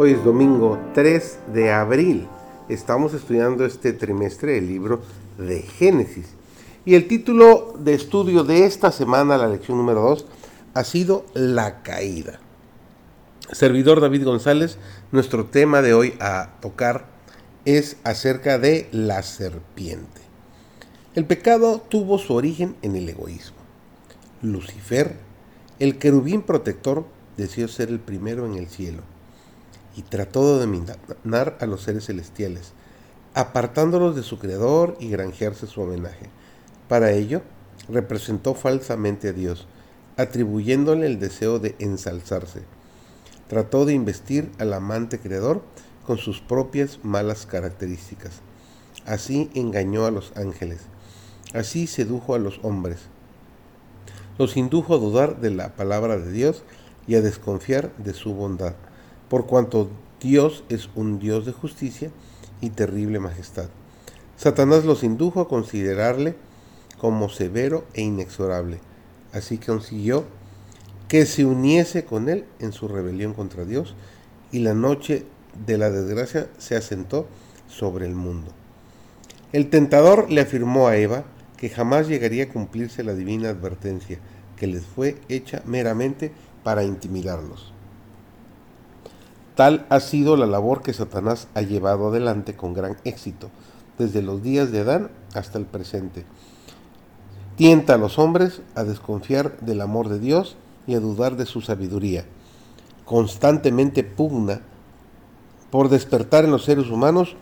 Hoy 0.00 0.12
es 0.12 0.22
domingo 0.22 0.78
3 0.94 1.40
de 1.52 1.72
abril. 1.72 2.28
Estamos 2.68 3.14
estudiando 3.14 3.64
este 3.64 3.92
trimestre 3.92 4.56
el 4.56 4.68
libro 4.68 5.02
de 5.38 5.62
Génesis. 5.62 6.28
Y 6.84 6.94
el 6.94 7.08
título 7.08 7.74
de 7.80 7.94
estudio 7.94 8.44
de 8.44 8.64
esta 8.64 8.92
semana, 8.92 9.36
la 9.36 9.48
lección 9.48 9.76
número 9.76 10.02
2, 10.02 10.24
ha 10.74 10.84
sido 10.84 11.26
La 11.34 11.82
caída. 11.82 12.38
Servidor 13.50 14.00
David 14.00 14.24
González, 14.24 14.78
nuestro 15.10 15.46
tema 15.46 15.82
de 15.82 15.94
hoy 15.94 16.14
a 16.20 16.50
tocar 16.60 17.06
es 17.64 17.96
acerca 18.04 18.56
de 18.56 18.88
la 18.92 19.24
serpiente. 19.24 20.20
El 21.16 21.24
pecado 21.24 21.80
tuvo 21.80 22.18
su 22.18 22.34
origen 22.34 22.76
en 22.82 22.94
el 22.94 23.08
egoísmo. 23.08 23.58
Lucifer, 24.42 25.16
el 25.80 25.98
querubín 25.98 26.42
protector, 26.42 27.04
deseó 27.36 27.66
ser 27.66 27.88
el 27.88 27.98
primero 27.98 28.46
en 28.46 28.54
el 28.54 28.68
cielo 28.68 29.02
y 29.96 30.02
trató 30.02 30.58
de 30.58 30.66
dominar 30.66 31.58
a 31.60 31.66
los 31.66 31.82
seres 31.82 32.06
celestiales, 32.06 32.72
apartándolos 33.34 34.16
de 34.16 34.22
su 34.22 34.38
creador 34.38 34.96
y 35.00 35.10
granjearse 35.10 35.66
su 35.66 35.80
homenaje. 35.80 36.26
Para 36.88 37.10
ello, 37.12 37.42
representó 37.88 38.54
falsamente 38.54 39.28
a 39.28 39.32
Dios, 39.32 39.66
atribuyéndole 40.16 41.06
el 41.06 41.18
deseo 41.18 41.58
de 41.58 41.74
ensalzarse. 41.78 42.62
Trató 43.48 43.86
de 43.86 43.94
investir 43.94 44.50
al 44.58 44.72
amante 44.72 45.18
creador 45.18 45.62
con 46.06 46.18
sus 46.18 46.40
propias 46.40 47.00
malas 47.02 47.46
características. 47.46 48.40
Así 49.06 49.50
engañó 49.54 50.06
a 50.06 50.10
los 50.10 50.32
ángeles. 50.36 50.80
Así 51.54 51.86
sedujo 51.86 52.34
a 52.34 52.38
los 52.38 52.60
hombres. 52.62 52.98
Los 54.38 54.56
indujo 54.56 54.94
a 54.94 54.98
dudar 54.98 55.40
de 55.40 55.50
la 55.50 55.74
palabra 55.74 56.18
de 56.18 56.30
Dios 56.30 56.62
y 57.06 57.14
a 57.14 57.22
desconfiar 57.22 57.94
de 57.96 58.12
su 58.12 58.34
bondad 58.34 58.74
por 59.28 59.46
cuanto 59.46 59.88
Dios 60.20 60.64
es 60.68 60.88
un 60.94 61.18
Dios 61.18 61.46
de 61.46 61.52
justicia 61.52 62.10
y 62.60 62.70
terrible 62.70 63.20
majestad. 63.20 63.68
Satanás 64.36 64.84
los 64.84 65.04
indujo 65.04 65.40
a 65.40 65.48
considerarle 65.48 66.36
como 66.98 67.28
severo 67.28 67.84
e 67.94 68.02
inexorable, 68.02 68.80
así 69.32 69.58
que 69.58 69.66
consiguió 69.66 70.24
que 71.08 71.24
se 71.26 71.44
uniese 71.44 72.04
con 72.04 72.28
él 72.28 72.44
en 72.58 72.72
su 72.72 72.86
rebelión 72.88 73.34
contra 73.34 73.64
Dios, 73.64 73.94
y 74.52 74.60
la 74.60 74.74
noche 74.74 75.24
de 75.66 75.78
la 75.78 75.90
desgracia 75.90 76.48
se 76.58 76.76
asentó 76.76 77.26
sobre 77.68 78.06
el 78.06 78.14
mundo. 78.14 78.52
El 79.52 79.70
tentador 79.70 80.30
le 80.30 80.42
afirmó 80.42 80.88
a 80.88 80.96
Eva 80.96 81.24
que 81.56 81.70
jamás 81.70 82.08
llegaría 82.08 82.44
a 82.44 82.48
cumplirse 82.48 83.02
la 83.02 83.14
divina 83.14 83.48
advertencia 83.48 84.18
que 84.56 84.66
les 84.66 84.84
fue 84.84 85.16
hecha 85.28 85.62
meramente 85.66 86.32
para 86.62 86.84
intimidarlos. 86.84 87.72
Tal 89.58 89.86
ha 89.88 89.98
sido 89.98 90.36
la 90.36 90.46
labor 90.46 90.82
que 90.82 90.92
Satanás 90.92 91.48
ha 91.56 91.62
llevado 91.62 92.10
adelante 92.10 92.54
con 92.54 92.74
gran 92.74 92.96
éxito, 93.02 93.50
desde 93.98 94.22
los 94.22 94.40
días 94.40 94.70
de 94.70 94.78
Adán 94.78 95.10
hasta 95.34 95.58
el 95.58 95.66
presente. 95.66 96.24
Tienta 97.56 97.94
a 97.94 97.98
los 97.98 98.20
hombres 98.20 98.62
a 98.76 98.84
desconfiar 98.84 99.58
del 99.58 99.80
amor 99.80 100.10
de 100.10 100.20
Dios 100.20 100.56
y 100.86 100.94
a 100.94 101.00
dudar 101.00 101.36
de 101.36 101.44
su 101.44 101.60
sabiduría. 101.60 102.24
Constantemente 103.04 104.04
pugna 104.04 104.60
por 105.72 105.88
despertar 105.88 106.44
en 106.44 106.52
los 106.52 106.64
seres 106.64 106.88
humanos 106.88 107.34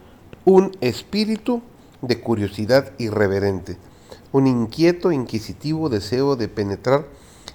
un 0.47 0.73
espíritu 0.81 1.61
de 2.01 2.23
curiosidad 2.23 2.93
irreverente, 2.97 3.77
un 4.33 4.47
inquieto, 4.47 5.13
inquisitivo 5.13 5.91
deseo 5.91 6.35
de 6.35 6.49
penetrar 6.49 7.09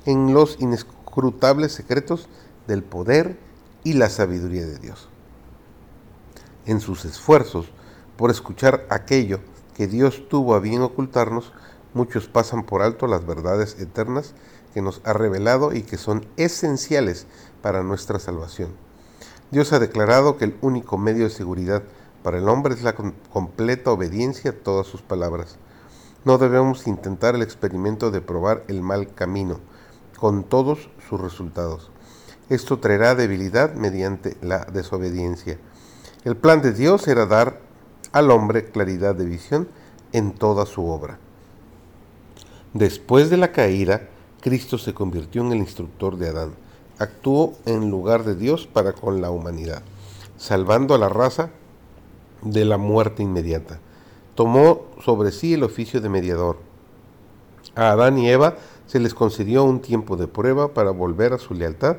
en 0.06 0.36
los 0.36 0.62
inescrutables 0.62 1.72
secretos 1.72 2.30
del 2.68 2.84
poder 2.84 3.50
y 3.84 3.94
la 3.94 4.10
sabiduría 4.10 4.66
de 4.66 4.78
Dios. 4.80 5.10
En 6.66 6.80
sus 6.80 7.06
esfuerzos 7.06 7.72
por 8.18 8.30
escuchar 8.30 8.86
aquello 8.90 9.40
que 9.76 9.88
Dios 9.88 10.28
tuvo 10.30 10.54
a 10.54 10.60
bien 10.60 10.82
ocultarnos, 10.82 11.54
muchos 11.94 12.28
pasan 12.28 12.64
por 12.64 12.82
alto 12.82 13.08
las 13.08 13.26
verdades 13.26 13.80
eternas 13.80 14.34
que 14.74 14.82
nos 14.82 15.02
ha 15.04 15.14
revelado 15.14 15.74
y 15.74 15.82
que 15.82 15.98
son 15.98 16.28
esenciales 16.38 17.26
para 17.62 17.84
nuestra 17.84 18.20
salvación. 18.20 18.70
Dios 19.50 19.74
ha 19.74 19.80
declarado 19.80 20.38
que 20.38 20.46
el 20.46 20.58
único 20.62 20.98
medio 20.98 21.24
de 21.24 21.30
seguridad 21.30 21.84
para 22.24 22.38
el 22.38 22.48
hombre 22.48 22.74
es 22.74 22.84
la 22.84 22.94
completa 22.94 23.92
obediencia 23.92 24.52
a 24.52 24.56
todas 24.56 24.88
sus 24.88 25.02
palabras. 25.02 25.58
No 26.24 26.38
debemos 26.38 26.86
intentar 26.88 27.36
el 27.36 27.42
experimento 27.42 28.12
de 28.12 28.22
probar 28.22 28.64
el 28.68 28.82
mal 28.82 29.14
camino, 29.14 29.60
con 30.20 30.44
todos 30.44 30.90
sus 31.10 31.20
resultados. 31.20 31.90
Esto 32.50 32.80
traerá 32.80 33.16
debilidad 33.16 33.74
mediante 33.76 34.38
la 34.42 34.66
desobediencia. 34.66 35.58
El 36.24 36.36
plan 36.36 36.62
de 36.62 36.74
Dios 36.74 37.08
era 37.08 37.26
dar 37.26 37.60
al 38.12 38.30
hombre 38.30 38.66
claridad 38.66 39.16
de 39.16 39.26
visión 39.26 39.68
en 40.12 40.34
toda 40.34 40.66
su 40.66 40.86
obra. 40.86 41.18
Después 42.74 43.30
de 43.30 43.38
la 43.38 43.52
caída, 43.52 44.10
Cristo 44.42 44.78
se 44.78 44.94
convirtió 44.94 45.42
en 45.42 45.52
el 45.52 45.60
instructor 45.60 46.18
de 46.18 46.30
Adán. 46.30 46.54
Actuó 47.00 47.54
en 47.66 47.90
lugar 47.90 48.24
de 48.24 48.36
Dios 48.36 48.68
para 48.68 48.94
con 48.94 49.22
la 49.22 49.32
humanidad, 49.32 49.82
salvando 50.38 50.94
a 50.94 50.98
la 50.98 51.10
raza 51.10 51.50
de 52.42 52.66
la 52.66 52.78
muerte 52.78 53.24
inmediata. 53.24 53.80
Tomó 54.36 54.86
sobre 55.04 55.32
sí 55.32 55.54
el 55.54 55.64
oficio 55.64 56.02
de 56.02 56.10
mediador. 56.10 56.58
A 57.76 57.92
Adán 57.92 58.18
y 58.18 58.30
Eva 58.30 58.56
se 58.88 59.00
les 59.00 59.14
concedió 59.14 59.64
un 59.64 59.82
tiempo 59.82 60.18
de 60.18 60.28
prueba 60.28 60.74
para 60.74 60.92
volver 60.92 61.34
a 61.34 61.38
su 61.38 61.54
lealtad 61.54 61.98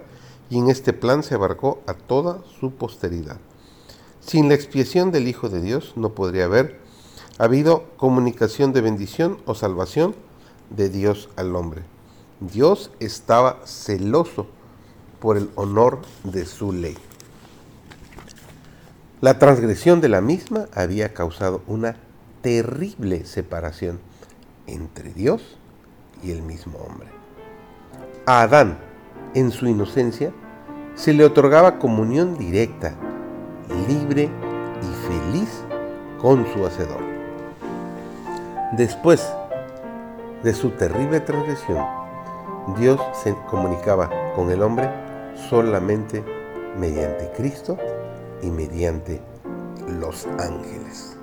y 0.53 0.59
en 0.59 0.69
este 0.69 0.93
plan 0.93 1.23
se 1.23 1.35
abarcó 1.35 1.81
a 1.87 1.95
toda 1.95 2.43
su 2.61 2.73
posteridad. 2.73 3.39
Sin 4.21 4.51
la 4.51 4.55
expiación 4.55 5.11
del 5.11 5.27
Hijo 5.27 5.49
de 5.49 5.63
Dios 5.63 5.95
no 5.97 6.11
podría 6.13 6.45
haber 6.45 6.79
habido 7.39 7.85
comunicación 7.97 8.75
de 8.75 8.83
bendición 8.83 9.39
o 9.47 9.55
salvación 9.55 10.15
de 10.69 10.91
Dios 10.91 11.31
al 11.37 11.57
hombre. 11.57 11.85
Dios 12.41 12.91
estaba 13.01 13.61
celoso 13.65 14.47
por 15.21 15.39
el 15.39 15.49
honor 15.55 16.03
de 16.23 16.45
su 16.45 16.71
ley. 16.71 16.99
La 19.23 19.39
transgresión 19.39 20.03
de 20.03 20.11
la 20.11 20.21
misma 20.21 20.67
había 20.75 21.15
causado 21.15 21.63
una 21.67 21.97
terrible 22.43 23.25
separación 23.25 24.01
entre 24.67 25.15
Dios 25.15 25.57
y 26.23 26.31
el 26.31 26.43
mismo 26.43 26.77
hombre. 26.77 27.09
A 28.27 28.43
Adán, 28.43 28.79
en 29.33 29.51
su 29.51 29.67
inocencia, 29.67 30.31
se 30.95 31.13
le 31.13 31.25
otorgaba 31.25 31.79
comunión 31.79 32.37
directa, 32.37 32.95
libre 33.89 34.29
y 34.83 35.07
feliz 35.09 35.63
con 36.21 36.47
su 36.53 36.65
Hacedor. 36.65 37.01
Después 38.73 39.27
de 40.43 40.55
su 40.55 40.71
terrible 40.71 41.21
transgresión, 41.21 41.85
Dios 42.79 43.01
se 43.13 43.35
comunicaba 43.51 44.09
con 44.35 44.51
el 44.51 44.63
hombre 44.63 44.89
solamente 45.49 46.25
mediante 46.79 47.31
Cristo 47.37 47.77
y 48.43 48.51
mediante 48.51 49.21
los 50.01 50.27
ángeles. 50.39 51.17